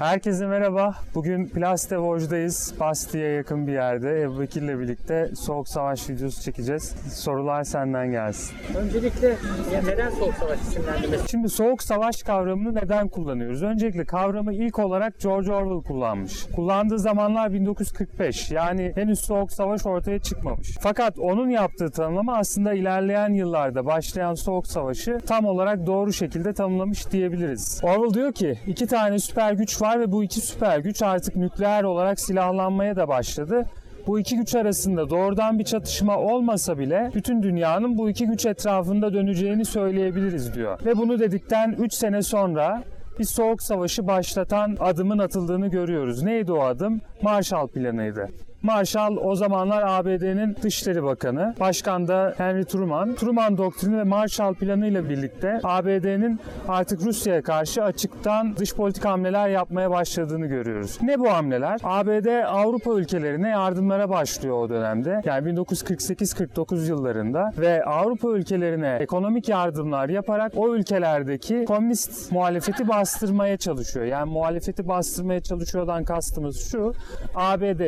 Herkese 0.00 0.46
merhaba. 0.46 0.94
Bugün 1.14 1.46
Plaste 1.46 1.98
Vosges'dayız. 1.98 2.74
Basti'ye 2.80 3.28
yakın 3.28 3.66
bir 3.66 3.72
yerde. 3.72 4.22
Ebu 4.22 4.40
Bekir'le 4.40 4.80
birlikte 4.80 5.30
Soğuk 5.36 5.68
Savaş 5.68 6.10
videosu 6.10 6.42
çekeceğiz. 6.42 6.94
Sorular 7.14 7.64
senden 7.64 8.10
gelsin. 8.10 8.56
Öncelikle 8.76 9.28
ya 9.74 9.82
neden 9.86 10.10
soğuk 10.10 10.34
savaş 10.34 10.60
isimlendirmesi? 10.60 11.28
Şimdi 11.30 11.48
Soğuk 11.48 11.82
Savaş 11.82 12.22
kavramını 12.22 12.74
neden 12.74 13.08
kullanıyoruz? 13.08 13.62
Öncelikle 13.62 14.04
kavramı 14.04 14.54
ilk 14.54 14.78
olarak 14.78 15.20
George 15.20 15.52
Orwell 15.52 15.88
kullanmış. 15.88 16.46
Kullandığı 16.56 16.98
zamanlar 16.98 17.52
1945. 17.52 18.50
Yani 18.50 18.92
henüz 18.94 19.20
Soğuk 19.20 19.52
Savaş 19.52 19.86
ortaya 19.86 20.18
çıkmamış. 20.18 20.76
Fakat 20.80 21.18
onun 21.18 21.48
yaptığı 21.48 21.90
tanımlama 21.90 22.36
aslında 22.36 22.72
ilerleyen 22.74 23.32
yıllarda 23.32 23.86
başlayan 23.86 24.34
Soğuk 24.34 24.66
Savaş'ı 24.66 25.18
tam 25.26 25.44
olarak 25.44 25.86
doğru 25.86 26.12
şekilde 26.12 26.52
tanımlamış 26.52 27.10
diyebiliriz. 27.12 27.80
Orwell 27.82 28.14
diyor 28.14 28.32
ki 28.32 28.58
iki 28.66 28.86
tane 28.86 29.18
süper 29.18 29.52
güç 29.52 29.82
var 29.82 29.89
ve 29.98 30.12
bu 30.12 30.24
iki 30.24 30.40
süper 30.40 30.78
güç 30.78 31.02
artık 31.02 31.36
nükleer 31.36 31.84
olarak 31.84 32.20
silahlanmaya 32.20 32.96
da 32.96 33.08
başladı. 33.08 33.66
Bu 34.06 34.18
iki 34.18 34.36
güç 34.36 34.54
arasında 34.54 35.10
doğrudan 35.10 35.58
bir 35.58 35.64
çatışma 35.64 36.18
olmasa 36.18 36.78
bile 36.78 37.10
bütün 37.14 37.42
dünyanın 37.42 37.98
bu 37.98 38.10
iki 38.10 38.26
güç 38.26 38.46
etrafında 38.46 39.14
döneceğini 39.14 39.64
söyleyebiliriz 39.64 40.54
diyor. 40.54 40.84
Ve 40.84 40.96
bunu 40.96 41.18
dedikten 41.18 41.72
3 41.72 41.94
sene 41.94 42.22
sonra 42.22 42.82
bir 43.18 43.24
soğuk 43.24 43.62
savaşı 43.62 44.06
başlatan 44.06 44.76
adımın 44.80 45.18
atıldığını 45.18 45.68
görüyoruz. 45.68 46.22
Neydi 46.22 46.52
o 46.52 46.60
adım? 46.62 47.00
Marshall 47.22 47.66
Planı'ydı. 47.66 48.28
Marshall 48.62 49.16
o 49.16 49.34
zamanlar 49.34 49.82
ABD'nin 49.86 50.56
Dışişleri 50.62 51.02
Bakanı. 51.02 51.54
Başkan 51.60 52.08
da 52.08 52.34
Henry 52.36 52.64
Truman. 52.64 53.14
Truman 53.14 53.58
doktrini 53.58 53.98
ve 53.98 54.04
Marshall 54.04 54.54
Planı 54.54 54.86
ile 54.86 55.08
birlikte 55.08 55.60
ABD'nin 55.62 56.40
artık 56.68 57.02
Rusya'ya 57.02 57.42
karşı 57.42 57.84
açıktan 57.84 58.56
dış 58.56 58.74
politik 58.74 59.04
hamleler 59.04 59.48
yapmaya 59.48 59.90
başladığını 59.90 60.46
görüyoruz. 60.46 60.98
Ne 61.02 61.20
bu 61.20 61.30
hamleler? 61.30 61.80
ABD 61.84 62.44
Avrupa 62.46 62.92
ülkelerine 62.94 63.48
yardımlara 63.48 64.10
başlıyor 64.10 64.56
o 64.56 64.68
dönemde. 64.68 65.20
Yani 65.24 65.48
1948-49 65.48 66.88
yıllarında 66.88 67.52
ve 67.58 67.84
Avrupa 67.84 68.28
ülkelerine 68.28 68.96
ekonomik 69.00 69.48
yardımlar 69.48 70.08
yaparak 70.08 70.52
o 70.56 70.74
ülkelerdeki 70.76 71.64
komünist 71.64 72.32
muhalefeti 72.32 72.88
bastırmaya 72.88 73.56
çalışıyor. 73.56 74.06
Yani 74.06 74.32
muhalefeti 74.32 74.88
bastırmaya 74.88 75.40
çalışıyordan 75.40 76.04
kastımız 76.04 76.70
şu. 76.70 76.92
ABD 77.34 77.80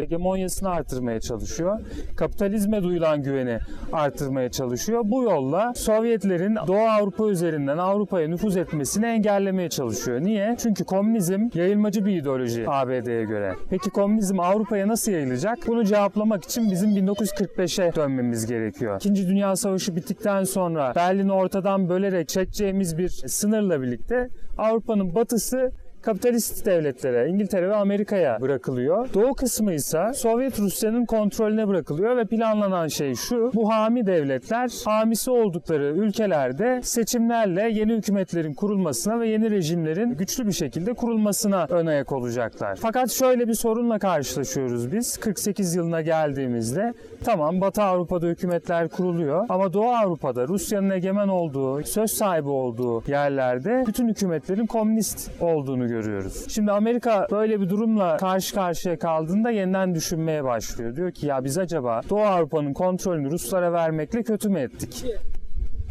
hegemonyasını 0.63 0.69
artırmaya 0.71 1.21
çalışıyor. 1.21 1.81
Kapitalizme 2.17 2.83
duyulan 2.83 3.23
güveni 3.23 3.59
artırmaya 3.93 4.51
çalışıyor. 4.51 5.03
Bu 5.05 5.23
yolla 5.23 5.73
Sovyetlerin 5.75 6.57
Doğu 6.67 6.89
Avrupa 6.89 7.29
üzerinden 7.29 7.79
Avrupa'ya 7.79 8.29
nüfuz 8.29 8.57
etmesini 8.57 9.07
engellemeye 9.07 9.69
çalışıyor. 9.69 10.21
Niye? 10.21 10.57
Çünkü 10.59 10.85
komünizm 10.85 11.49
yayılmacı 11.55 12.05
bir 12.05 12.17
ideoloji 12.17 12.65
ABD'ye 12.69 13.25
göre. 13.25 13.55
Peki 13.71 13.91
komünizm 13.91 14.41
Avrupa'ya 14.41 14.89
nasıl 14.89 15.13
yayılacak? 15.13 15.59
Bunu 15.67 15.85
cevaplamak 15.85 16.45
için 16.45 16.71
bizim 16.71 16.91
1945'e 16.91 17.95
dönmemiz 17.95 18.47
gerekiyor. 18.47 18.97
İkinci 18.97 19.29
Dünya 19.29 19.57
Savaşı 19.57 19.97
bittikten 19.97 20.45
sonra 20.45 20.93
Berlin'i 20.97 21.33
ortadan 21.33 21.89
bölerek 21.89 22.29
çekeceğimiz 22.29 22.99
bir 22.99 23.09
sınırla 23.09 23.83
birlikte 23.83 24.29
Avrupa'nın 24.59 25.15
batısı 25.15 25.73
kapitalist 26.03 26.67
devletlere, 26.67 27.29
İngiltere 27.29 27.69
ve 27.69 27.75
Amerika'ya 27.75 28.41
bırakılıyor. 28.41 29.09
Doğu 29.15 29.35
kısmı 29.35 29.73
ise 29.73 30.13
Sovyet 30.15 30.61
Rusya'nın 30.61 31.05
kontrolüne 31.05 31.69
bırakılıyor 31.69 32.17
ve 32.17 32.25
planlanan 32.25 32.89
şey 32.89 33.15
şu. 33.15 33.51
Bu 33.55 33.73
hami 33.73 34.07
devletler 34.07 34.71
hamisi 34.85 35.31
oldukları 35.31 35.85
ülkelerde 35.85 36.81
seçimlerle 36.83 37.71
yeni 37.71 37.93
hükümetlerin 37.93 38.55
kurulmasına 38.55 39.21
ve 39.21 39.29
yeni 39.29 39.51
rejimlerin 39.51 40.15
güçlü 40.15 40.47
bir 40.47 40.53
şekilde 40.53 40.95
kurulmasına 40.95 41.67
ön 41.71 41.87
ayak 41.87 42.13
olacaklar. 42.13 42.79
Fakat 42.83 43.11
şöyle 43.11 43.49
bir 43.49 43.55
sorunla 43.55 43.99
karşılaşıyoruz 43.99 44.93
biz. 44.93 45.17
48 45.17 45.75
yılına 45.75 46.01
geldiğimizde 46.01 46.95
tamam 47.25 47.61
Batı 47.61 47.83
Avrupa'da 47.83 48.27
hükümetler 48.27 48.89
kuruluyor 48.89 49.47
ama 49.49 49.73
Doğu 49.73 49.91
Avrupa'da 49.91 50.49
Rusya'nın 50.49 50.91
egemen 50.91 51.29
olduğu, 51.29 51.83
söz 51.85 52.11
sahibi 52.11 52.49
olduğu 52.49 53.11
yerlerde 53.11 53.85
bütün 53.87 54.09
hükümetlerin 54.09 54.67
komünist 54.67 55.31
olduğunu 55.41 55.92
görüyoruz. 55.93 56.45
Şimdi 56.49 56.73
Amerika 56.73 57.27
böyle 57.31 57.61
bir 57.61 57.69
durumla 57.69 58.17
karşı 58.17 58.55
karşıya 58.55 58.99
kaldığında 58.99 59.51
yeniden 59.51 59.95
düşünmeye 59.95 60.45
başlıyor. 60.45 60.97
Diyor 60.97 61.11
ki 61.11 61.27
ya 61.27 61.45
biz 61.45 61.59
acaba 61.59 62.01
Doğu 62.11 62.21
Avrupa'nın 62.21 62.73
kontrolünü 62.73 63.31
Ruslara 63.31 63.73
vermekle 63.73 64.23
kötü 64.23 64.49
mü 64.49 64.61
ettik? 64.61 65.05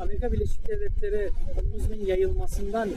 Amerika 0.02 0.32
Birleşik 0.32 0.68
Devletleri 0.68 1.30
komünizmin 1.56 2.06
yayılmasından 2.06 2.90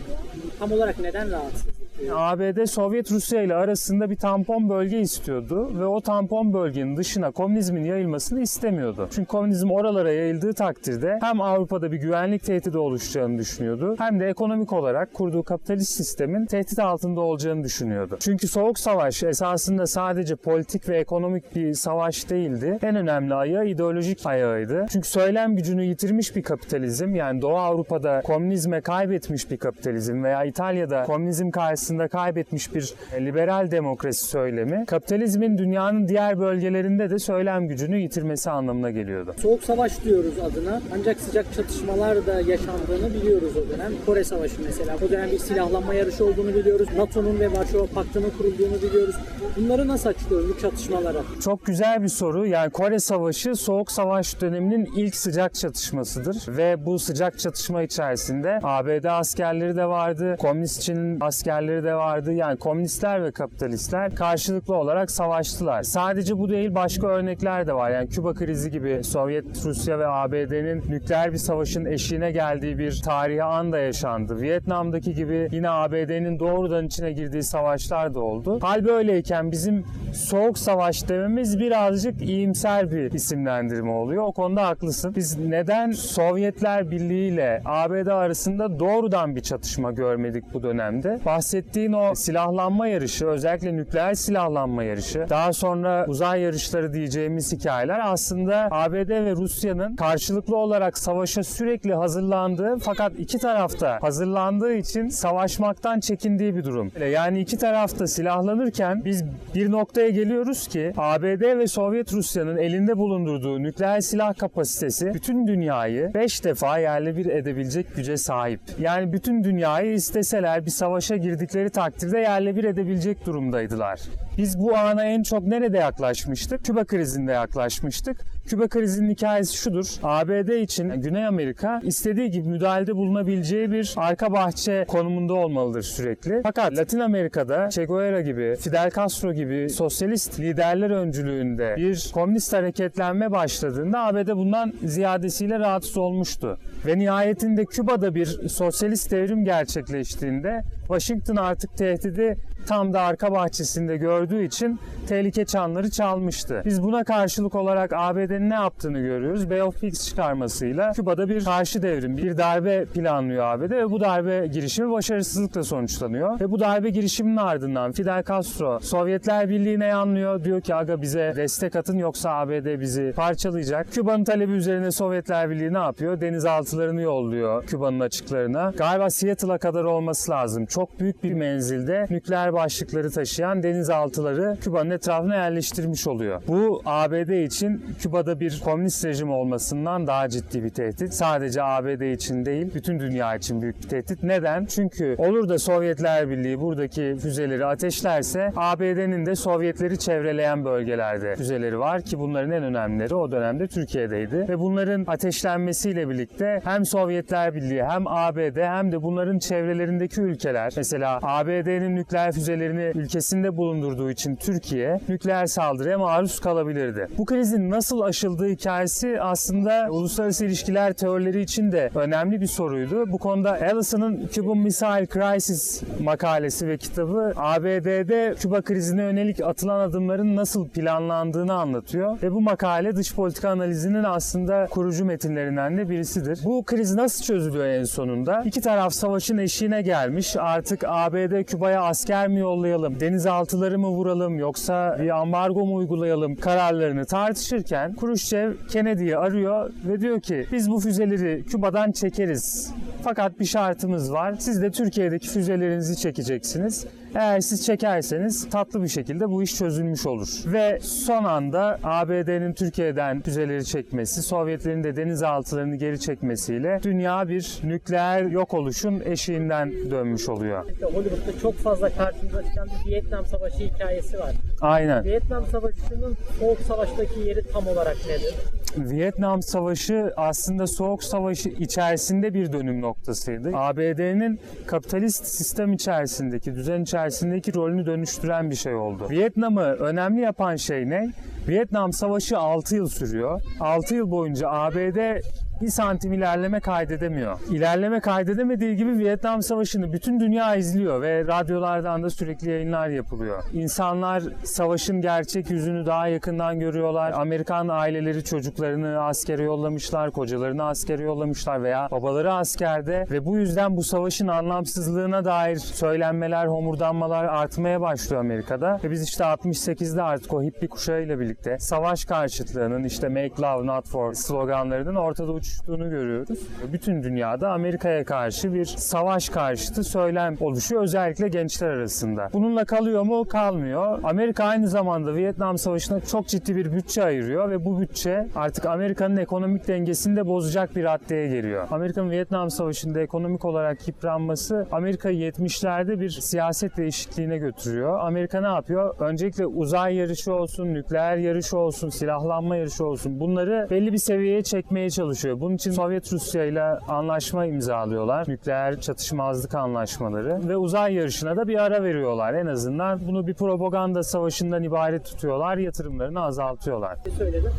tam 0.59 0.73
olarak 0.73 0.99
neden 0.99 1.31
rahatsız? 1.31 1.67
ABD 2.13 2.67
Sovyet 2.67 3.11
Rusya 3.13 3.43
ile 3.43 3.55
arasında 3.55 4.11
bir 4.11 4.17
tampon 4.17 4.69
bölge 4.69 5.01
istiyordu 5.01 5.81
ve 5.81 5.87
o 5.87 6.01
tampon 6.01 6.53
bölgenin 6.53 6.97
dışına 6.97 7.31
komünizmin 7.31 7.85
yayılmasını 7.85 8.41
istemiyordu. 8.41 9.09
Çünkü 9.15 9.29
komünizm 9.29 9.71
oralara 9.71 10.13
yayıldığı 10.13 10.53
takdirde 10.53 11.19
hem 11.23 11.41
Avrupa'da 11.41 11.93
bir 11.93 11.97
güvenlik 11.97 12.45
tehdidi 12.45 12.79
oluşacağını 12.79 13.39
düşünüyordu 13.39 13.95
hem 13.99 14.21
de 14.21 14.27
ekonomik 14.27 14.73
olarak 14.73 15.15
kurduğu 15.15 15.43
kapitalist 15.43 15.93
sistemin 15.93 16.47
tehdit 16.47 16.79
altında 16.79 17.21
olacağını 17.21 17.65
düşünüyordu. 17.65 18.17
Çünkü 18.21 18.49
Soğuk 18.49 18.79
Savaş 18.79 19.23
esasında 19.23 19.87
sadece 19.87 20.37
politik 20.37 20.89
ve 20.89 20.99
ekonomik 20.99 21.57
bir 21.57 21.75
savaş 21.75 22.31
değildi. 22.31 22.79
En 22.83 22.97
önemli 22.97 23.35
ayağı 23.35 23.67
ideolojik 23.67 24.27
ayağıydı. 24.27 24.87
Çünkü 24.93 25.09
söylem 25.09 25.57
gücünü 25.57 25.85
yitirmiş 25.85 26.37
bir 26.37 26.43
kapitalizm 26.43 26.94
yani 27.01 27.43
Doğu 27.43 27.57
Avrupa'da 27.57 28.21
komünizme 28.25 28.81
kaybetmiş 28.81 29.51
bir 29.51 29.57
kapitalizm 29.57 30.25
veya 30.25 30.45
İtalya'da 30.45 31.03
komünizm 31.03 31.51
karşısında 31.51 32.09
kaybetmiş 32.09 32.75
bir 32.75 32.95
liberal 33.21 33.71
demokrasi 33.71 34.27
söylemi 34.27 34.87
kapitalizmin 34.87 35.59
dünyanın 35.59 36.09
diğer 36.09 36.41
bölgelerinde 36.41 37.11
de 37.11 37.19
söylem 37.19 37.69
gücünü 37.69 37.99
yitirmesi 37.99 38.51
anlamına 38.51 38.91
geliyordu. 38.91 39.35
Soğuk 39.39 39.65
savaş 39.65 40.05
diyoruz 40.05 40.35
adına 40.39 40.81
ancak 40.99 41.21
sıcak 41.21 41.55
çatışmalar 41.55 42.27
da 42.27 42.41
yaşandığını 42.41 43.15
biliyoruz 43.15 43.53
o 43.57 43.71
dönem. 43.71 43.93
Kore 44.07 44.25
Savaşı 44.25 44.55
mesela. 44.65 44.97
O 45.07 45.11
dönem 45.11 45.31
bir 45.31 45.39
silahlanma 45.39 45.95
yarışı 45.95 46.25
olduğunu 46.25 46.55
biliyoruz. 46.55 46.89
NATO'nun 46.97 47.41
ve 47.41 47.53
Varşova 47.53 47.87
Paktı'nın 47.87 48.31
kurulduğunu 48.31 48.83
biliyoruz. 48.83 49.15
Bunları 49.57 49.89
nasıl 49.89 50.09
açıklıyoruz 50.09 50.49
bu 50.49 50.61
çatışmalara? 50.61 51.23
Çok 51.45 51.67
güzel 51.67 52.03
bir 52.03 52.09
soru. 52.09 52.47
Yani 52.47 52.71
Kore 52.71 52.99
Savaşı 52.99 53.55
Soğuk 53.55 53.91
Savaş 53.91 54.41
döneminin 54.41 54.89
ilk 54.97 55.17
sıcak 55.17 55.55
çatışmasıdır 55.55 56.57
ve 56.57 56.84
bu 56.87 56.99
sıcak 56.99 57.39
çatışma 57.39 57.83
içerisinde 57.83 58.61
ABD 58.63 59.05
askerleri 59.05 59.77
de 59.77 59.87
vardı, 59.87 60.37
Komünist 60.39 60.83
Çin'in 60.83 61.21
askerleri 61.21 61.85
de 61.85 61.95
vardı. 61.95 62.33
Yani 62.33 62.59
komünistler 62.59 63.25
ve 63.25 63.31
kapitalistler 63.31 64.15
karşılıklı 64.15 64.75
olarak 64.75 65.11
savaştılar. 65.11 65.83
Sadece 65.83 66.39
bu 66.39 66.49
değil 66.49 66.75
başka 66.75 67.07
örnekler 67.07 67.67
de 67.67 67.73
var. 67.73 67.91
Yani 67.91 68.09
Küba 68.09 68.35
krizi 68.35 68.71
gibi 68.71 69.05
Sovyet 69.05 69.65
Rusya 69.65 69.99
ve 69.99 70.07
ABD'nin 70.07 70.83
nükleer 70.89 71.33
bir 71.33 71.39
savaşın 71.39 71.85
eşiğine 71.85 72.33
geldiği 72.33 72.79
bir 72.79 73.03
tarihi 73.05 73.43
an 73.43 73.73
da 73.73 73.79
yaşandı. 73.79 74.41
Vietnam'daki 74.41 75.15
gibi 75.15 75.49
yine 75.53 75.71
ABD'nin 75.71 76.39
doğrudan 76.41 76.87
içine 76.87 77.13
girdiği 77.13 77.43
savaşlar 77.43 78.15
da 78.15 78.21
oldu. 78.21 78.59
Hal 78.63 78.85
böyleyken 78.85 79.53
bizim 79.53 79.85
soğuk 80.15 80.59
savaş 80.59 81.09
dememiz 81.09 81.59
birazcık 81.59 82.23
iyimser 82.23 82.91
bir 82.91 83.13
isimlendirme 83.13 83.91
oluyor. 83.91 84.23
O 84.23 84.33
konuda 84.33 84.67
haklısın. 84.67 85.15
Biz 85.17 85.39
neden 85.39 85.93
Sovyetler 85.93 86.64
Birliği 86.65 87.33
ile 87.33 87.63
ABD 87.65 88.07
arasında 88.07 88.81
doğrudan 88.81 89.37
bir 89.37 89.41
çatışma 89.41 89.93
görmedik 89.93 90.45
bu 90.55 90.63
dönemde? 90.63 91.19
Bahsettiğin 91.27 91.93
o 91.93 92.15
silahlanma 92.15 92.87
yarışı, 92.87 93.27
özellikle 93.27 93.77
nükleer 93.77 94.15
silahlanma 94.15 94.85
yarışı, 94.85 95.27
daha 95.31 95.53
sonra 95.53 96.07
uzay 96.09 96.41
yarışları 96.41 96.93
diyeceğimiz 96.93 97.53
hikayeler 97.53 98.01
aslında 98.03 98.69
ABD 98.71 99.09
ve 99.09 99.33
Rusya'nın 99.33 99.97
karşılıklı 99.97 100.57
olarak 100.57 100.99
savaşa 100.99 101.43
sürekli 101.43 101.95
hazırlandığı 101.95 102.79
fakat 102.79 103.13
iki 103.19 103.39
tarafta 103.39 103.99
hazırlandığı 104.03 104.75
için 104.75 105.09
savaşmaktan 105.09 106.01
çekindiği 106.01 106.57
bir 106.57 106.65
durum. 106.65 106.93
Yani 107.13 107.41
iki 107.41 107.59
tarafta 107.59 108.07
silahlanırken 108.07 109.05
biz 109.05 109.25
bir 109.55 109.71
noktaya 109.71 110.09
geliyoruz 110.09 110.69
ki 110.69 110.93
ABD 110.97 111.59
ve 111.59 111.67
Sovyet 111.67 112.13
Rusya'nın 112.13 112.57
elinde 112.57 112.99
bulundurduğu 112.99 113.63
nükleer 113.63 114.01
silah 114.01 114.39
kapasitesi 114.39 115.15
bütün 115.15 115.47
dünyayı 115.47 116.15
5 116.15 116.45
defa 116.45 116.54
yerle 116.79 117.17
bir 117.17 117.27
edebilecek 117.27 117.97
güce 117.97 118.17
sahip. 118.17 118.61
Yani 118.79 119.13
bütün 119.13 119.45
dünyayı 119.45 119.93
isteseler 119.93 120.67
bir 120.67 120.71
savaşa 120.71 121.17
girdikleri 121.17 121.71
takdirde 121.71 122.19
yerle 122.19 122.57
bir 122.57 122.65
edebilecek 122.65 123.27
durumdaydılar. 123.27 124.01
Biz 124.39 124.59
bu 124.59 124.77
ana 124.77 125.05
en 125.05 125.23
çok 125.23 125.47
nerede 125.47 125.79
yaklaşmıştık? 125.79 126.65
Küba 126.65 126.85
krizinde 126.85 127.33
yaklaşmıştık. 127.33 128.34
Küba 128.47 128.69
krizinin 128.69 129.11
hikayesi 129.11 129.57
şudur. 129.57 129.87
ABD 130.03 130.49
için 130.49 130.89
Güney 130.89 131.27
Amerika 131.27 131.81
istediği 131.85 132.31
gibi 132.31 132.49
müdahalede 132.49 132.97
bulunabileceği 132.97 133.73
bir 133.73 133.95
arka 133.97 134.33
bahçe 134.33 134.85
konumunda 134.89 135.35
olmalıdır 135.35 135.83
sürekli. 135.83 136.41
Fakat 136.43 136.79
Latin 136.79 137.01
Amerika'da 137.01 137.69
Che 137.71 137.85
Guevara 137.85 138.21
gibi, 138.21 138.57
Fidel 138.61 138.91
Castro 138.91 139.33
gibi 139.33 139.71
sosyalist 139.71 140.41
liderler 140.41 140.91
öncülüğünde 140.91 141.75
bir 141.77 142.11
komünist 142.15 142.53
hareketlenme 142.53 143.31
başladığında 143.31 144.01
ABD 144.05 144.29
bundan 144.37 144.73
ziyadesiyle 144.85 145.59
rahatsız 145.59 145.97
olmuştu. 145.97 146.59
Ve 146.87 146.99
nihayetinde 146.99 147.65
Küba'da 147.65 148.15
bir 148.15 148.49
sosyalist 148.49 149.11
devrim 149.11 149.45
gerçekleştiğinde 149.45 150.63
Washington 150.79 151.37
artık 151.37 151.77
tehdidi 151.77 152.37
tam 152.67 152.93
da 152.93 153.01
arka 153.01 153.33
bahçesinde 153.33 153.97
gördüğü 153.97 154.45
için 154.45 154.81
tehlike 155.09 155.45
çanları 155.45 155.91
çalmıştı. 155.91 156.63
Biz 156.65 156.83
buna 156.83 157.05
karşılık 157.05 157.55
olarak 157.55 157.93
ABD'nin 157.93 158.51
ne 158.51 158.55
yaptığını 158.55 159.01
görüyoruz. 159.01 159.51
Bay 159.51 159.63
of 159.63 159.81
Pigs 159.81 160.09
çıkarmasıyla 160.09 160.93
Küba'da 160.93 161.29
bir 161.29 161.45
karşı 161.45 161.83
devrim, 161.83 162.17
bir 162.17 162.39
darbe 162.39 162.85
planlıyor 162.85 163.47
ABD 163.47 163.71
ve 163.71 163.91
bu 163.91 164.01
darbe 164.01 164.47
girişimi 164.47 164.93
başarısızlıkla 164.93 165.65
sonuçlanıyor. 165.65 166.41
Ve 166.41 166.51
bu 166.51 166.61
darbe 166.61 166.91
girişiminin 166.91 167.37
ardından 167.37 167.93
Fidel 167.93 168.23
Castro 168.29 168.81
Sovyetler 168.81 169.49
Birliği'ne 169.49 169.87
yanlıyor. 169.87 170.45
Diyor 170.45 170.61
ki 170.61 170.75
aga 170.75 171.03
bize 171.03 171.33
destek 171.37 171.77
atın 171.77 171.99
yoksa 171.99 172.31
ABD 172.31 172.81
bizi 172.81 173.13
parçalayacak. 173.17 173.93
Küba'nın 173.93 174.25
talebi 174.25 174.53
üzerine 174.53 174.91
Sovyetler 174.91 175.51
Birliği 175.51 175.73
ne 175.73 175.79
yapıyor? 175.79 176.21
Denizaltılarını 176.21 177.03
yolluyor 177.03 177.67
Küba'nın 177.67 178.01
açıklarına. 178.01 178.73
Galiba 178.77 179.11
Seattle'a 179.11 179.59
kadar 179.59 179.85
olması 179.85 180.31
lazım. 180.31 180.67
Çok 180.67 181.01
büyük 181.01 181.25
bir 181.25 181.33
menzilde 181.33 182.07
nükleer 182.11 182.54
başlıkları 182.55 183.11
taşıyan 183.11 183.63
denizaltıları 183.63 184.57
Küba'nın 184.61 184.91
etrafına 184.91 185.35
yerleştirmiş 185.35 186.07
oluyor. 186.07 186.43
Bu 186.49 186.83
ABD 186.85 187.45
için 187.45 187.85
Küba'da 188.01 188.41
bir 188.41 188.61
komünist 188.65 189.05
rejim 189.05 189.31
olmasından 189.31 190.07
daha 190.07 190.29
ciddi 190.29 190.65
bir 190.65 190.71
tehdit. 190.71 191.15
Sadece 191.15 191.63
ABD 191.63 192.13
için 192.13 192.45
değil, 192.45 192.75
bütün 192.75 192.99
dünya 192.99 193.35
için 193.37 193.63
büyük 193.63 193.83
bir 193.83 193.89
tehdit. 193.89 194.23
Neden? 194.23 194.65
Çünkü 194.65 195.15
olur 195.19 195.49
da 195.49 195.59
Sovyetler 195.59 196.31
Birliği 196.31 196.61
buradaki 196.61 197.17
füzeleri 197.23 197.67
ateşlerse 197.67 198.53
ABD'nin 198.57 199.27
de 199.27 199.35
Sovyetleri 199.35 199.99
çevreleyen 199.99 200.65
bölgelerde 200.65 201.37
füzeleri 201.37 201.79
var 201.79 202.03
ki 202.03 202.19
bunların 202.19 202.51
en 202.51 202.63
önemlileri 202.63 203.15
o 203.15 203.33
dönemde 203.33 203.67
Türkiye'deydi. 203.67 204.47
Ve 204.49 204.59
bunların 204.59 205.05
ateşlenmesiyle 205.07 206.09
birlikte 206.09 206.61
hem 206.65 206.85
Sovyetler 206.85 207.55
Birliği 207.55 207.85
hem 207.85 208.07
ABD 208.07 208.57
hem 208.57 208.93
de 208.93 209.03
bunların 209.03 209.39
çevrelerindeki 209.39 210.21
ülkeler 210.21 210.73
mesela 210.77 211.19
ABD'nin 211.23 211.97
nükleer 211.97 212.33
füzelerini 212.45 212.93
ülkesinde 212.95 213.57
bulundurduğu 213.57 214.11
için 214.11 214.37
Türkiye 214.37 215.01
nükleer 215.09 215.47
saldırıya 215.47 215.99
maruz 215.99 216.41
kalabilirdi. 216.41 217.09
Bu 217.19 217.25
krizin 217.25 217.71
nasıl 217.71 218.01
aşıldığı 218.01 218.49
hikayesi 218.49 219.21
aslında 219.21 219.87
uluslararası 219.91 220.45
ilişkiler 220.45 220.93
teorileri 220.93 221.41
için 221.41 221.73
de 221.73 221.91
önemli 221.95 222.41
bir 222.41 222.47
soruydu. 222.47 223.13
Bu 223.13 223.19
konuda 223.19 223.59
Allison'ın 223.73 224.29
Cuban 224.33 224.59
Missile 224.59 225.07
Crisis 225.07 225.83
makalesi 226.01 226.69
ve 226.69 226.77
kitabı 226.77 227.33
ABD'de 227.37 228.35
Küba 228.39 228.63
krizine 228.63 229.03
yönelik 229.03 229.41
atılan 229.41 229.81
adımların 229.81 230.37
nasıl 230.37 230.69
planlandığını 230.69 231.55
anlatıyor 231.55 232.23
ve 232.23 232.33
bu 232.33 232.41
makale 232.41 232.97
dış 232.97 233.15
politika 233.15 233.49
analizinin 233.51 234.05
aslında 234.05 234.67
kurucu 234.71 235.05
metinlerinden 235.05 235.79
de 235.79 235.89
birisidir. 235.89 236.39
Bu 236.45 236.65
kriz 236.65 236.95
nasıl 236.95 237.25
çözülüyor 237.25 237.67
en 237.67 237.85
sonunda? 237.85 238.43
İki 238.45 238.61
taraf 238.61 238.93
savaşın 238.93 239.39
eşiğine 239.39 239.83
gelmiş. 239.83 240.37
Artık 240.37 240.85
ABD 240.87 241.43
Küba'ya 241.43 241.83
asker 241.83 242.34
mi 242.35 242.41
yollayalım, 242.41 243.01
denizaltıları 243.01 243.79
mı 243.79 243.89
vuralım 243.89 244.39
yoksa 244.39 244.97
bir 245.01 245.21
ambargo 245.21 245.67
mu 245.67 245.75
uygulayalım 245.75 246.37
kararlarını 246.37 247.05
tartışırken 247.05 247.97
Khrushchev 247.97 248.53
Kennedy'yi 248.71 249.17
arıyor 249.17 249.71
ve 249.85 250.01
diyor 250.01 250.21
ki 250.21 250.47
biz 250.53 250.71
bu 250.71 250.81
füzeleri 250.81 251.45
Küba'dan 251.45 251.93
çekeriz. 251.93 252.75
Fakat 253.05 253.41
bir 253.41 253.45
şartımız 253.45 254.13
var. 254.13 254.35
Siz 254.39 254.63
de 254.63 254.71
Türkiye'deki 254.71 255.29
füzelerinizi 255.29 255.97
çekeceksiniz. 255.97 256.87
Eğer 257.15 257.41
siz 257.41 257.67
çekerseniz 257.67 258.51
tatlı 258.51 258.83
bir 258.83 258.89
şekilde 258.89 259.31
bu 259.31 259.43
iş 259.43 259.57
çözülmüş 259.57 260.07
olur. 260.07 260.29
Ve 260.47 260.79
son 260.83 261.25
anda 261.25 261.79
ABD'nin 261.85 262.53
Türkiye'den 262.53 263.21
füzeleri 263.21 263.65
çekmesi, 263.65 264.23
Sovyetlerin 264.23 264.85
de 264.85 264.97
denizaltılarını 264.97 265.77
geri 265.77 266.01
çekmesiyle 266.01 266.81
dünya 266.83 267.29
bir 267.29 267.61
nükleer 267.65 268.23
yok 268.23 268.55
oluşun 268.55 269.03
eşiğinden 269.05 269.73
dönmüş 269.91 270.29
oluyor. 270.29 270.65
Hollywood'da 270.83 271.39
çok 271.43 271.55
fazla 271.55 271.91
karşımıza 271.91 272.43
çıkan 272.43 272.69
bir 272.87 272.91
Vietnam 272.91 273.27
Savaşı 273.27 273.59
hikayesi 273.59 274.19
var. 274.19 274.33
Aynen. 274.61 275.05
Vietnam 275.05 275.45
Savaşı'nın 275.47 276.17
Soğuk 276.41 276.61
Savaş'taki 276.61 277.21
yeri 277.21 277.43
tam 277.53 277.67
olarak 277.67 277.97
nedir? 278.09 278.35
Vietnam 278.77 279.43
Savaşı 279.43 280.13
aslında 280.17 280.67
Soğuk 280.67 281.05
Savaşı 281.05 281.49
içerisinde 281.49 282.35
bir 282.35 282.53
dönüm 282.53 282.81
noktasıydı. 282.81 283.51
ABD'nin 283.55 284.41
kapitalist 284.67 285.27
sistem 285.27 285.73
içerisindeki, 285.73 286.55
düzen 286.55 286.83
içerisindeki 286.83 287.55
rolünü 287.55 287.87
dönüştüren 287.87 288.51
bir 288.51 288.57
şey 288.57 288.75
oldu. 288.75 289.07
Vietnam'ı 289.11 289.65
önemli 289.65 290.21
yapan 290.21 290.57
şey 290.57 290.91
ne? 290.91 291.13
Vietnam 291.49 291.93
Savaşı 291.93 292.39
6 292.39 292.77
yıl 292.77 292.89
sürüyor. 292.89 293.41
6 293.61 293.95
yıl 293.95 294.11
boyunca 294.11 294.49
ABD 294.49 295.21
bir 295.65 295.71
santim 295.71 296.13
ilerleme 296.13 296.61
kaydedemiyor. 296.61 297.39
İlerleme 297.51 298.01
kaydedemediği 298.01 298.77
gibi 298.77 298.99
Vietnam 298.99 299.43
Savaşı'nı 299.43 299.93
bütün 299.93 300.21
dünya 300.21 300.57
izliyor 300.57 301.03
ve 301.03 301.27
radyolardan 301.27 302.03
da 302.03 302.11
sürekli 302.11 302.51
yayınlar 302.51 302.89
yapılıyor. 302.89 303.43
İnsanlar 303.53 304.23
savaşın 304.45 305.01
gerçek 305.01 305.51
yüzünü 305.51 305.87
daha 305.87 306.09
yakından 306.09 306.61
görüyorlar. 306.61 307.13
Amerikan 307.13 307.69
aileleri 307.69 308.25
çocuklarını 308.25 309.01
askere 309.01 309.43
yollamışlar, 309.43 310.11
kocalarını 310.11 310.65
askere 310.65 311.03
yollamışlar 311.03 311.63
veya 311.63 311.89
babaları 311.91 312.33
askerde 312.33 313.07
ve 313.11 313.25
bu 313.25 313.37
yüzden 313.37 313.77
bu 313.77 313.83
savaşın 313.83 314.29
anlamsızlığına 314.29 315.25
dair 315.25 315.57
söylenmeler, 315.57 316.47
homurdanmalar 316.47 317.25
artmaya 317.25 317.81
başlıyor 317.81 318.21
Amerika'da. 318.21 318.81
Ve 318.85 318.91
biz 318.91 319.03
işte 319.03 319.25
68'de 319.25 320.03
artık 320.03 320.35
o 320.35 320.43
hippie 320.43 320.69
kuşağıyla 320.69 321.21
birlikte 321.21 321.59
savaş 321.59 322.05
karşıtlığının 322.05 322.85
işte 322.85 323.09
make 323.09 323.43
love 323.43 323.67
not 323.67 323.85
war 323.85 324.13
sloganlarının 324.13 324.95
ortada 324.95 325.33
uçuştuğunu 325.55 325.91
görüyoruz. 325.91 326.39
Bütün 326.73 327.03
dünyada 327.03 327.51
Amerika'ya 327.51 328.05
karşı 328.05 328.55
bir 328.55 328.65
savaş 328.65 329.29
karşıtı 329.29 329.85
söylem 329.85 330.37
oluşuyor 330.41 330.83
özellikle 330.83 331.29
gençler 331.29 331.69
arasında. 331.69 332.31
Bununla 332.33 332.65
kalıyor 332.65 333.03
mu? 333.03 333.29
Kalmıyor. 333.29 334.01
Amerika 334.05 334.45
aynı 334.45 334.69
zamanda 334.69 335.15
Vietnam 335.15 335.59
Savaşı'na 335.59 336.01
çok 336.01 336.29
ciddi 336.29 336.57
bir 336.57 336.73
bütçe 336.73 337.05
ayırıyor 337.05 337.51
ve 337.51 337.65
bu 337.65 337.81
bütçe 337.81 338.29
artık 338.37 338.67
Amerika'nın 338.67 339.17
ekonomik 339.17 339.69
dengesini 339.69 340.17
de 340.17 340.27
bozacak 340.27 340.77
bir 340.77 340.85
raddeye 340.85 341.29
geliyor. 341.29 341.69
Amerika'nın 341.71 342.11
Vietnam 342.11 342.51
Savaşı'nda 342.51 343.01
ekonomik 343.01 343.45
olarak 343.45 343.89
yıpranması 343.89 344.67
Amerika'yı 344.73 345.31
70'lerde 345.31 346.01
bir 346.01 346.11
siyaset 346.11 346.77
değişikliğine 346.77 347.39
götürüyor. 347.39 348.01
Amerika 348.01 348.41
ne 348.41 348.47
yapıyor? 348.47 348.95
Öncelikle 348.99 349.47
uzay 349.47 349.95
yarışı 349.95 350.35
olsun, 350.35 350.75
nükleer 350.75 351.17
yarışı 351.17 351.59
olsun, 351.59 351.89
silahlanma 351.89 352.57
yarışı 352.57 352.87
olsun 352.87 353.21
bunları 353.21 353.67
belli 353.71 353.93
bir 353.93 353.99
seviyeye 353.99 354.43
çekmeye 354.43 354.91
çalışıyor. 354.91 355.34
Bunun 355.41 355.55
için 355.55 355.71
Sovyet 355.71 356.13
Rusya 356.13 356.45
ile 356.45 356.63
anlaşma 356.63 357.47
imzalıyorlar. 357.47 358.29
Nükleer 358.29 358.81
çatışmazlık 358.81 359.55
anlaşmaları 359.55 360.49
ve 360.49 360.57
uzay 360.57 360.95
yarışına 360.95 361.37
da 361.37 361.49
bir 361.49 361.63
ara 361.63 361.83
veriyorlar. 361.83 362.35
En 362.35 362.47
azından 362.47 363.01
bunu 363.09 363.27
bir 363.27 363.35
propaganda 363.35 364.03
savaşından 364.03 364.63
ibaret 364.63 365.05
tutuyorlar. 365.05 365.57
Yatırımlarını 365.57 366.23
azaltıyorlar. 366.25 366.99
Ne 367.07 367.13
söyledim? 367.13 367.51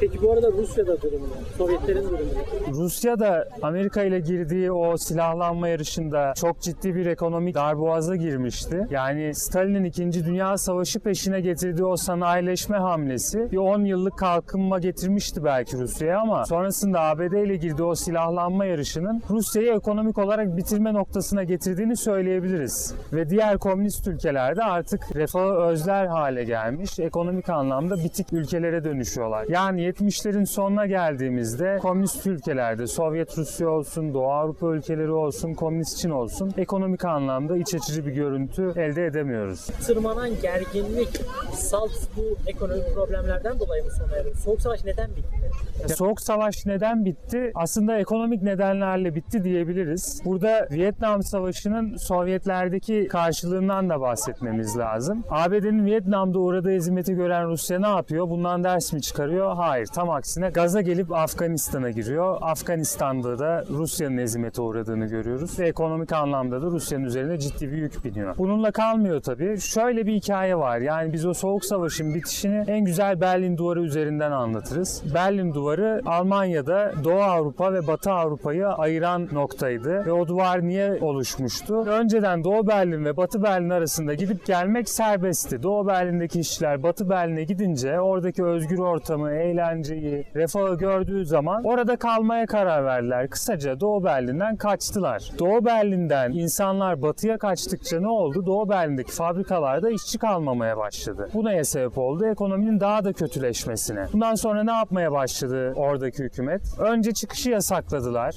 Peki 0.00 0.22
bu 0.22 0.32
arada 0.32 0.52
Rusya'da 0.52 1.02
durum 1.02 1.20
ne? 1.22 1.56
Sovyetlerin 1.58 2.02
durumu 2.02 2.18
ne? 2.18 2.72
Rusya 2.72 3.18
da 3.18 3.48
Amerika 3.62 4.02
ile 4.02 4.20
girdiği 4.20 4.72
o 4.72 4.96
silahlanma 4.96 5.68
yarışında 5.68 6.32
çok 6.36 6.60
ciddi 6.60 6.94
bir 6.94 7.06
ekonomik 7.06 7.54
darboğaza 7.54 8.16
girmişti. 8.16 8.86
Yani 8.90 9.34
Stalin'in 9.34 9.84
2. 9.84 10.24
Dünya 10.24 10.58
Savaşı 10.58 11.00
peşine 11.00 11.40
getirdiği 11.40 11.84
o 11.84 11.96
sanayileşme 11.96 12.76
hamlesi 12.76 13.52
bir 13.52 13.56
10 13.56 13.84
yıllık 13.84 14.18
kalkınma 14.18 14.78
getirmişti 14.78 15.44
belki 15.44 15.78
Rusya'ya 15.78 16.20
ama 16.20 16.44
sonrasında 16.44 17.00
ABD 17.24 17.32
ile 17.32 17.56
girdiği 17.56 17.82
o 17.82 17.94
silahlanma 17.94 18.64
yarışının 18.64 19.22
Rusya'yı 19.30 19.72
ekonomik 19.72 20.18
olarak 20.18 20.56
bitirme 20.56 20.94
noktasına 20.94 21.44
getirdiğini 21.44 21.96
söyleyebiliriz. 21.96 22.94
Ve 23.12 23.30
diğer 23.30 23.58
komünist 23.58 24.08
ülkelerde 24.08 24.62
artık 24.64 25.16
refahı 25.16 25.52
özler 25.52 26.06
hale 26.06 26.44
gelmiş, 26.44 26.98
ekonomik 26.98 27.48
anlamda 27.48 27.96
bitik 27.96 28.32
ülkelere 28.32 28.84
dönüşüyorlar. 28.84 29.46
Yani 29.48 29.80
70'lerin 29.82 30.46
sonuna 30.46 30.86
geldiğimizde 30.86 31.78
komünist 31.82 32.26
ülkelerde 32.26 32.86
Sovyet 32.86 33.38
Rusya 33.38 33.68
olsun, 33.68 34.14
Doğu 34.14 34.30
Avrupa 34.30 34.66
ülkeleri 34.66 35.12
olsun, 35.12 35.54
komünist 35.54 35.98
Çin 35.98 36.10
olsun 36.10 36.52
ekonomik 36.56 37.04
anlamda 37.04 37.56
iç 37.56 37.74
açıcı 37.74 38.06
bir 38.06 38.12
görüntü 38.12 38.72
elde 38.76 39.06
edemiyoruz. 39.06 39.66
Tırmanan 39.66 40.30
gerginlik, 40.42 41.20
salt 41.54 41.92
bu 42.16 42.50
ekonomik 42.50 42.94
problemlerden 42.94 43.58
dolayı 43.58 43.84
mı 43.84 43.90
sona 43.90 44.16
eriyor? 44.16 44.34
Soğuk 44.36 44.60
Savaş 44.60 44.84
neden 44.84 45.10
bitti? 45.10 45.94
Soğuk 45.94 46.20
Savaş 46.20 46.66
neden 46.66 47.04
bitti? 47.04 47.13
Aslında 47.54 47.98
ekonomik 47.98 48.42
nedenlerle 48.42 49.14
bitti 49.14 49.44
diyebiliriz. 49.44 50.22
Burada 50.24 50.68
Vietnam 50.70 51.22
Savaşı'nın 51.22 51.96
Sovyetlerdeki 51.96 53.08
karşılığından 53.08 53.90
da 53.90 54.00
bahsetmemiz 54.00 54.78
lazım. 54.78 55.24
ABD'nin 55.30 55.86
Vietnam'da 55.86 56.38
uğradığı 56.38 56.70
hizmeti 56.70 57.14
gören 57.14 57.48
Rusya 57.48 57.78
ne 57.80 57.88
yapıyor? 57.88 58.28
Bundan 58.28 58.64
ders 58.64 58.92
mi 58.92 59.02
çıkarıyor? 59.02 59.56
Hayır. 59.56 59.86
Tam 59.86 60.10
aksine 60.10 60.48
gaza 60.50 60.80
gelip 60.80 61.12
Afganistan'a 61.12 61.90
giriyor. 61.90 62.38
Afganistan'da 62.40 63.38
da 63.38 63.64
Rusya'nın 63.70 64.18
hizmete 64.18 64.62
uğradığını 64.62 65.06
görüyoruz. 65.06 65.58
Ve 65.58 65.68
ekonomik 65.68 66.12
anlamda 66.12 66.62
da 66.62 66.66
Rusya'nın 66.66 67.04
üzerine 67.04 67.38
ciddi 67.38 67.72
bir 67.72 67.76
yük 67.76 68.04
biniyor. 68.04 68.38
Bununla 68.38 68.70
kalmıyor 68.70 69.20
tabii. 69.20 69.60
Şöyle 69.60 70.06
bir 70.06 70.12
hikaye 70.12 70.56
var. 70.58 70.78
Yani 70.78 71.12
biz 71.12 71.26
o 71.26 71.34
Soğuk 71.34 71.64
Savaş'ın 71.64 72.14
bitişini 72.14 72.64
en 72.66 72.84
güzel 72.84 73.20
Berlin 73.20 73.56
Duvarı 73.56 73.82
üzerinden 73.82 74.30
anlatırız. 74.30 75.02
Berlin 75.14 75.54
Duvarı 75.54 76.02
Almanya'da 76.06 76.92
Doğu 77.04 77.22
Avrupa 77.22 77.72
ve 77.72 77.86
Batı 77.86 78.12
Avrupa'yı 78.12 78.68
ayıran 78.68 79.28
noktaydı. 79.32 80.06
Ve 80.06 80.12
o 80.12 80.28
duvar 80.28 80.62
niye 80.62 80.98
oluşmuştu? 81.00 81.74
Önceden 81.74 82.44
Doğu 82.44 82.66
Berlin 82.66 83.04
ve 83.04 83.16
Batı 83.16 83.42
Berlin 83.42 83.70
arasında 83.70 84.14
gidip 84.14 84.46
gelmek 84.46 84.88
serbestti. 84.88 85.62
Doğu 85.62 85.86
Berlin'deki 85.86 86.40
işçiler 86.40 86.82
Batı 86.82 87.10
Berlin'e 87.10 87.44
gidince 87.44 88.00
oradaki 88.00 88.44
özgür 88.44 88.78
ortamı, 88.78 89.30
eğlenceyi, 89.30 90.26
refahı 90.34 90.78
gördüğü 90.78 91.26
zaman 91.26 91.64
orada 91.64 91.96
kalmaya 91.96 92.46
karar 92.46 92.84
verdiler. 92.84 93.30
Kısaca 93.30 93.80
Doğu 93.80 94.04
Berlin'den 94.04 94.56
kaçtılar. 94.56 95.30
Doğu 95.38 95.64
Berlin'den 95.64 96.32
insanlar 96.32 97.02
batıya 97.02 97.38
kaçtıkça 97.38 98.00
ne 98.00 98.08
oldu? 98.08 98.46
Doğu 98.46 98.68
Berlin'deki 98.68 99.12
fabrikalarda 99.12 99.90
işçi 99.90 100.18
kalmamaya 100.18 100.76
başladı. 100.76 101.28
Bu 101.34 101.44
neye 101.44 101.64
sebep 101.64 101.98
oldu? 101.98 102.26
Ekonominin 102.26 102.80
daha 102.80 103.04
da 103.04 103.12
kötüleşmesine. 103.12 104.06
Bundan 104.12 104.34
sonra 104.34 104.64
ne 104.64 104.72
yapmaya 104.72 105.12
başladı 105.12 105.72
oradaki 105.76 106.22
hükümet? 106.22 106.62
Önce 106.78 106.93
çıkışı 107.02 107.50
yasakladılar. 107.50 108.36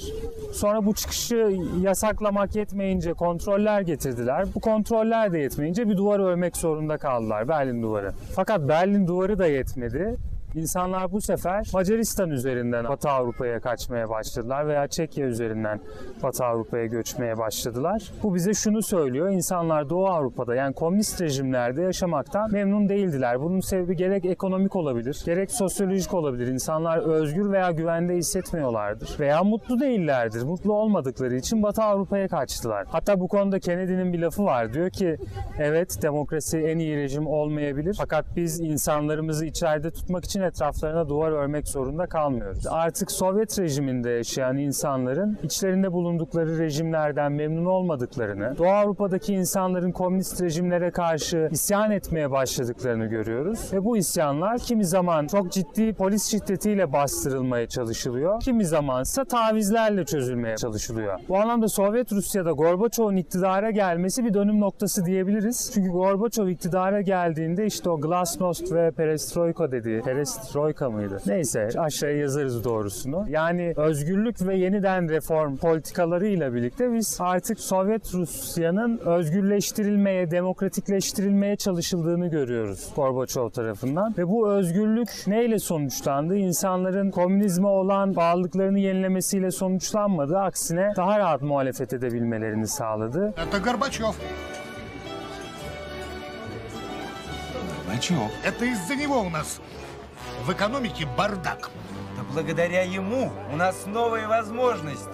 Sonra 0.53 0.85
bu 0.85 0.93
çıkışı 0.93 1.57
yasaklamak 1.81 2.55
yetmeyince 2.55 3.13
kontroller 3.13 3.81
getirdiler. 3.81 4.45
Bu 4.55 4.59
kontroller 4.59 5.33
de 5.33 5.39
yetmeyince 5.39 5.89
bir 5.89 5.97
duvar 5.97 6.19
örmek 6.19 6.57
zorunda 6.57 6.97
kaldılar. 6.97 7.47
Berlin 7.47 7.81
duvarı. 7.81 8.11
Fakat 8.35 8.67
Berlin 8.67 9.07
duvarı 9.07 9.39
da 9.39 9.47
yetmedi. 9.47 10.17
İnsanlar 10.57 11.11
bu 11.11 11.21
sefer 11.21 11.67
Macaristan 11.73 12.29
üzerinden 12.29 12.85
Batı 12.89 13.09
Avrupa'ya 13.09 13.59
kaçmaya 13.59 14.09
başladılar 14.09 14.67
veya 14.67 14.87
Çekya 14.87 15.25
üzerinden 15.25 15.79
Batı 16.23 16.45
Avrupa'ya 16.45 16.85
göçmeye 16.85 17.37
başladılar. 17.37 18.11
Bu 18.23 18.35
bize 18.35 18.53
şunu 18.53 18.81
söylüyor. 18.81 19.29
İnsanlar 19.29 19.89
Doğu 19.89 20.07
Avrupa'da 20.07 20.55
yani 20.55 20.73
komünist 20.73 21.21
rejimlerde 21.21 21.81
yaşamaktan 21.81 22.51
memnun 22.51 22.89
değildiler. 22.89 23.41
Bunun 23.41 23.59
sebebi 23.59 23.95
gerek 23.95 24.25
ekonomik 24.25 24.75
olabilir, 24.75 25.21
gerek 25.25 25.51
sosyolojik 25.51 26.13
olabilir. 26.13 26.47
İnsanlar 26.47 26.97
özgür 26.97 27.51
veya 27.51 27.71
güvende 27.71 28.15
hissetmiyorlardır. 28.15 29.19
Veya 29.19 29.43
mutlu 29.43 29.79
değillerdir. 29.79 30.43
Mutlu 30.43 30.73
olmadıkları 30.73 31.35
için 31.35 31.63
Batı 31.63 31.83
Avrupa'ya 31.83 32.27
kaçtılar. 32.27 32.87
Hatta 32.91 33.19
bu 33.19 33.27
konuda 33.27 33.59
Kennedy'nin 33.59 34.13
bir 34.13 34.19
lafı 34.19 34.43
var. 34.43 34.73
Diyor 34.73 34.89
ki 34.89 35.17
evet 35.59 36.01
demokrasi 36.01 36.57
en 36.57 36.79
iyi 36.79 36.97
rejim 36.97 37.27
olmayabilir. 37.27 37.95
Fakat 37.99 38.25
biz 38.35 38.59
insanlarımızı 38.59 39.45
içeride 39.45 39.91
tutmak 39.91 40.25
için 40.25 40.46
etraflarına 40.47 41.09
duvar 41.09 41.31
örmek 41.31 41.67
zorunda 41.67 42.05
kalmıyoruz. 42.05 42.67
Artık 42.67 43.11
Sovyet 43.11 43.59
rejiminde 43.59 44.09
yaşayan 44.09 44.57
insanların 44.57 45.37
içlerinde 45.43 45.93
bulundukları 45.93 46.57
rejimlerden 46.57 47.31
memnun 47.31 47.65
olmadıklarını, 47.65 48.57
Doğu 48.57 48.67
Avrupa'daki 48.67 49.33
insanların 49.33 49.91
komünist 49.91 50.41
rejimlere 50.41 50.91
karşı 50.91 51.49
isyan 51.51 51.91
etmeye 51.91 52.31
başladıklarını 52.31 53.05
görüyoruz. 53.05 53.73
Ve 53.73 53.83
bu 53.85 53.97
isyanlar 53.97 54.59
kimi 54.59 54.85
zaman 54.85 55.27
çok 55.27 55.51
ciddi 55.51 55.93
polis 55.93 56.31
şiddetiyle 56.31 56.93
bastırılmaya 56.93 57.67
çalışılıyor, 57.67 58.39
kimi 58.41 58.65
zamansa 58.65 59.25
tavizlerle 59.25 60.05
çözülmeye 60.05 60.57
çalışılıyor. 60.57 61.19
Bu 61.29 61.37
anlamda 61.37 61.67
Sovyet 61.67 62.11
Rusya'da 62.11 62.51
Gorbaçov'un 62.51 63.15
iktidara 63.15 63.71
gelmesi 63.71 64.25
bir 64.25 64.33
dönüm 64.33 64.59
noktası 64.59 65.05
diyebiliriz. 65.05 65.71
Çünkü 65.73 65.89
Gorbaçov 65.89 66.47
iktidara 66.47 67.01
geldiğinde 67.01 67.65
işte 67.65 67.89
o 67.89 68.01
Glasnost 68.01 68.71
ve 68.71 68.91
Perestroika 68.91 69.71
dediği, 69.71 70.01
mıydı? 70.90 71.22
Neyse 71.26 71.68
aşağıya 71.78 72.16
yazarız 72.16 72.64
doğrusunu. 72.64 73.26
Yani 73.28 73.72
özgürlük 73.76 74.46
ve 74.46 74.56
yeniden 74.56 75.08
reform 75.08 75.56
politikalarıyla 75.56 76.54
birlikte 76.54 76.92
biz 76.92 77.16
artık 77.20 77.61
Sovyet 77.61 78.14
Rusya'nın 78.14 78.99
özgürleştirilmeye, 78.99 80.30
demokratikleştirilmeye 80.30 81.56
çalışıldığını 81.56 82.28
görüyoruz 82.28 82.92
Gorbaçov 82.96 83.50
tarafından. 83.50 84.14
Ve 84.18 84.28
bu 84.28 84.50
özgürlük 84.50 85.11
neyle 85.26 85.58
sonuçlandı? 85.58 86.37
İnsanların 86.37 87.11
komünizme 87.11 87.68
olan 87.68 88.16
bağlılıklarını 88.16 88.78
yenilemesiyle 88.78 89.50
sonuçlanmadı. 89.50 90.38
Aksine 90.38 90.92
daha 90.96 91.18
rahat 91.18 91.42
muhalefet 91.42 91.92
edebilmelerini 91.92 92.66
sağladı. 92.66 93.34
Это 93.37 93.58
Горбачев. 93.58 94.14
Горбачев. 97.92 98.30
Это 98.44 98.64
из-за 98.64 98.94
него 98.96 99.20
у 99.20 99.30
нас 99.30 99.61
в 100.47 100.53
экономике 100.53 101.05
бардак. 101.17 101.69
Да 102.15 102.23
благодаря 102.31 102.83
ему 102.83 103.31
у 103.51 103.55
нас 103.57 103.85
новые 103.85 104.27
возможности. 104.27 105.09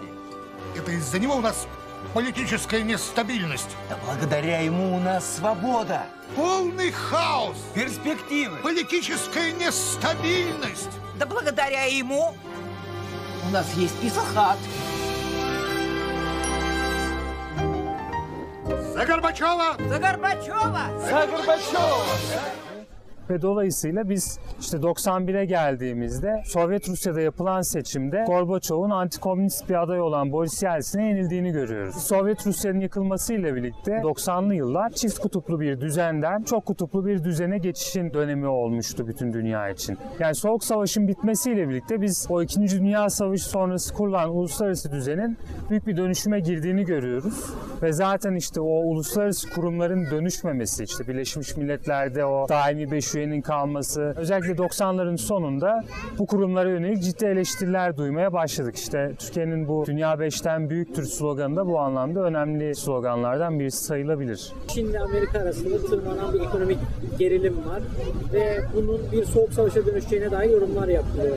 Это 0.78 0.92
из-за 0.92 1.18
него 1.18 1.38
у 1.38 1.42
нас 1.42 1.68
политическая 2.14 2.84
нестабильность. 2.84 3.76
Да 3.90 3.98
благодаря 4.06 4.60
ему 4.62 4.96
у 4.96 5.00
нас 5.00 5.38
свобода, 5.38 6.04
Полный 6.36 6.92
хаос. 6.92 7.58
перспективы. 7.74 8.58
Политическая 8.58 9.52
нестабильность. 9.54 10.92
Да 11.18 11.26
благодаря 11.26 11.86
ему 11.86 12.36
у 13.48 13.52
нас 13.52 13.74
есть 13.74 14.00
пифахат. 14.00 14.60
За 18.94 19.06
Горбачева! 19.06 19.78
За 19.80 19.98
Горбачева! 19.98 20.82
За 21.10 21.28
Горбачева! 21.28 22.06
Ve 23.30 23.42
dolayısıyla 23.42 24.10
biz 24.10 24.40
işte 24.60 24.78
91'e 24.78 25.46
geldiğimizde 25.46 26.42
Sovyet 26.46 26.90
Rusya'da 26.90 27.22
yapılan 27.22 27.62
seçimde 27.62 28.24
Gorbaçov'un 28.28 28.90
antikomünist 28.90 29.70
bir 29.70 29.84
aday 29.84 30.02
olan 30.02 30.32
Boris 30.32 30.64
Yeltsin'e 30.64 31.08
yenildiğini 31.08 31.52
görüyoruz. 31.52 31.96
Sovyet 31.96 32.48
Rusya'nın 32.48 32.80
yıkılmasıyla 32.80 33.56
birlikte 33.56 33.92
90'lı 33.92 34.56
yıllar 34.56 34.90
çift 34.90 35.20
kutuplu 35.20 35.60
bir 35.60 35.82
düzenden 35.82 36.44
çok 36.44 36.66
kutuplu 36.66 37.06
bir 37.06 37.24
düzene 37.24 37.58
geçişin 37.58 38.14
dönemi 38.14 38.48
olmuştu 38.48 39.08
bütün 39.08 39.34
dünya 39.34 39.70
için. 39.70 39.98
Yani 40.20 40.36
Soğuk 40.36 40.64
Savaş'ın 40.64 41.08
bitmesiyle 41.08 41.70
birlikte 41.70 42.02
biz 42.02 42.28
o 42.30 42.42
2. 42.42 42.60
Dünya 42.60 43.10
Savaşı 43.10 43.50
sonrası 43.50 43.94
kurulan 43.94 44.30
uluslararası 44.30 44.92
düzenin 44.92 45.38
büyük 45.70 45.88
bir 45.88 45.98
dönüşüme 45.98 46.40
girdiğini 46.40 46.86
görüyoruz. 46.86 47.54
Ve 47.82 47.94
zaten 47.94 48.36
işte 48.36 48.62
o 48.62 48.66
uluslararası 48.66 49.50
kurumların 49.50 50.12
dönüşmemesi, 50.12 50.84
işte 50.84 51.08
Birleşmiş 51.08 51.58
Milletler'de 51.58 52.26
o 52.26 52.50
daimi 52.50 52.92
beş 52.92 53.13
üyenin 53.16 53.42
kalması, 53.42 54.14
özellikle 54.18 54.54
90'ların 54.54 55.18
sonunda 55.18 55.84
bu 56.20 56.26
kurumlara 56.26 56.70
yönelik 56.70 57.04
ciddi 57.04 57.26
eleştiriler 57.26 57.98
duymaya 57.98 58.34
başladık. 58.34 58.76
İşte 58.76 59.12
Türkiye'nin 59.20 59.68
bu 59.68 59.86
Dünya 59.88 60.20
Beş'ten 60.20 60.70
büyüktür 60.70 61.04
sloganı 61.04 61.56
da 61.56 61.68
bu 61.68 61.80
anlamda 61.80 62.20
önemli 62.24 62.76
sloganlardan 62.76 63.60
birisi 63.60 63.84
sayılabilir. 63.84 64.54
Çin 64.68 64.86
ile 64.86 65.00
Amerika 65.00 65.40
arasında 65.40 65.78
tırmanan 65.78 66.34
bir 66.34 66.40
ekonomik 66.40 66.78
gerilim 67.20 67.58
var 67.58 67.82
ve 68.34 68.60
bunun 68.76 69.02
bir 69.12 69.26
soğuk 69.26 69.54
savaşa 69.54 69.86
dönüşeceğine 69.86 70.32
dair 70.32 70.50
yorumlar 70.50 70.88
yapılıyor. 70.88 71.36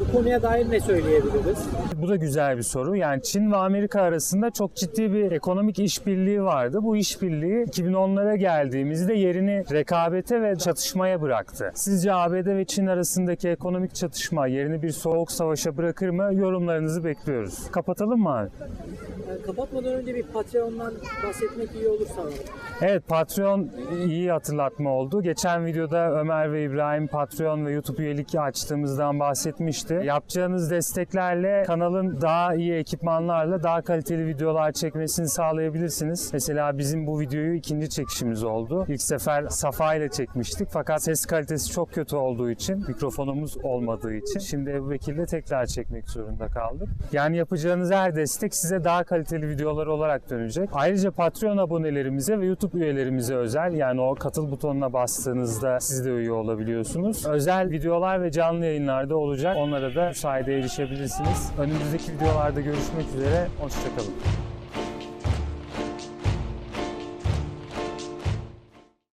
Bu 0.00 0.12
konuya 0.12 0.42
dair 0.42 0.70
ne 0.70 0.80
söyleyebiliriz? 0.80 1.58
Bu 2.02 2.08
da 2.08 2.16
güzel 2.16 2.56
bir 2.56 2.62
soru. 2.62 2.96
Yani 2.96 3.22
Çin 3.22 3.52
ve 3.52 3.56
Amerika 3.56 4.02
arasında 4.02 4.50
çok 4.50 4.74
ciddi 4.74 5.12
bir 5.12 5.32
ekonomik 5.32 5.78
işbirliği 5.78 6.42
vardı. 6.42 6.78
Bu 6.82 6.96
işbirliği 6.96 7.64
2010'lara 7.64 8.36
geldiğimizde 8.36 9.14
yerini 9.14 9.64
rekabete 9.72 10.42
ve 10.42 10.56
çatışmaya 10.56 11.22
bıraktı. 11.22 11.72
Sizce 11.74 12.12
ABD 12.12 12.46
ve 12.46 12.64
Çin 12.64 12.86
arasındaki 12.86 13.48
ekonomik 13.48 13.94
çatışma 13.94 14.46
yerini 14.46 14.82
bir 14.82 14.90
soğuk 14.90 15.32
savaşa 15.32 15.76
bırakır 15.76 16.08
mı? 16.08 16.34
Yorumlarınızı 16.34 17.04
bekliyoruz. 17.04 17.70
Kapatalım 17.70 18.20
mı 18.20 18.36
abi? 18.38 18.48
Kapatmadan 19.46 19.94
önce 19.94 20.14
bir 20.14 20.22
Patreon'dan 20.22 20.94
bahsetmek 21.26 21.74
iyi 21.74 21.88
olur 21.88 22.06
sanırım. 22.16 22.34
Evet 22.80 23.08
Patreon 23.08 23.70
iyi 24.06 24.30
hatırlatma 24.30 24.90
oldu. 24.90 25.22
Geçen 25.22 25.66
videoda 25.66 26.10
Ömer 26.10 26.52
ve 26.52 26.64
İbrahim 26.64 27.06
Patreon 27.06 27.66
ve 27.66 27.72
YouTube 27.72 28.02
üyelik 28.02 28.34
açtığımızdan 28.34 29.20
bahsetmişti. 29.20 30.00
Yapacağınız 30.04 30.70
desteklerle 30.70 31.62
kanalın 31.66 32.20
daha 32.20 32.54
iyi 32.54 32.74
ekipmanlarla 32.74 33.62
daha 33.62 33.82
kaliteli 33.82 34.26
videolar 34.26 34.72
çekmesini 34.72 35.28
sağlayabilirsiniz. 35.28 36.30
Mesela 36.32 36.78
bizim 36.78 37.06
bu 37.06 37.20
videoyu 37.20 37.54
ikinci 37.54 37.90
çekişimiz 37.90 38.44
oldu. 38.44 38.86
İlk 38.88 39.02
sefer 39.02 39.46
Safa 39.48 39.94
ile 39.94 40.08
çekmiştik 40.08 40.68
fakat 40.70 41.02
ses 41.02 41.26
kalitesi 41.26 41.72
çok 41.72 41.92
kötü 41.92 42.16
olduğu 42.16 42.50
için 42.50 42.84
mikrofonumuz 42.88 43.56
olmadığı 43.62 44.14
için 44.14 44.38
şimdi 44.38 44.70
Ebu 44.70 44.90
Bekir'le 44.90 45.26
tekrar 45.26 45.66
çekmek 45.66 46.10
zorunda 46.10 46.48
kaldık. 46.48 46.88
Yani 47.12 47.36
yapacağınız 47.36 47.90
her 47.90 48.16
destek 48.16 48.54
size 48.54 48.84
daha 48.84 49.04
kaliteli 49.04 49.15
videolar 49.48 49.86
olarak 49.86 50.30
dönecek. 50.30 50.68
Ayrıca 50.72 51.10
Patreon 51.10 51.56
abonelerimize 51.56 52.40
ve 52.40 52.46
YouTube 52.46 52.78
üyelerimize 52.78 53.34
özel 53.34 53.72
yani 53.72 54.00
o 54.00 54.14
katıl 54.14 54.50
butonuna 54.50 54.92
bastığınızda 54.92 55.80
siz 55.80 56.04
de 56.04 56.10
üye 56.10 56.32
olabiliyorsunuz. 56.32 57.26
Özel 57.26 57.70
videolar 57.70 58.22
ve 58.22 58.30
canlı 58.30 58.64
yayınlarda 58.64 59.16
olacak. 59.16 59.56
Onlara 59.56 59.94
da 59.94 60.10
bu 60.10 60.14
sayede 60.14 60.54
erişebilirsiniz. 60.54 61.52
Önümüzdeki 61.58 62.12
videolarda 62.12 62.60
görüşmek 62.60 63.06
üzere. 63.14 63.46
Hoşçakalın. 63.60 64.55